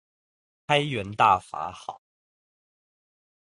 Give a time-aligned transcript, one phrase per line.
[0.65, 2.01] 開源大法好